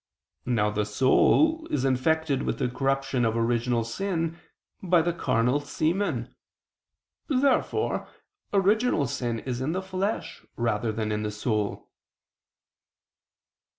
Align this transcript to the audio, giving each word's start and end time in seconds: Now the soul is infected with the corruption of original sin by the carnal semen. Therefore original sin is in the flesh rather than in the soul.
Now 0.47 0.71
the 0.71 0.83
soul 0.87 1.67
is 1.69 1.85
infected 1.85 2.41
with 2.41 2.57
the 2.57 2.67
corruption 2.67 3.23
of 3.23 3.37
original 3.37 3.83
sin 3.83 4.39
by 4.81 5.03
the 5.03 5.13
carnal 5.13 5.59
semen. 5.59 6.33
Therefore 7.27 8.07
original 8.51 9.05
sin 9.05 9.41
is 9.41 9.61
in 9.61 9.73
the 9.73 9.81
flesh 9.83 10.41
rather 10.55 10.91
than 10.91 11.11
in 11.11 11.21
the 11.21 11.29
soul. 11.29 11.91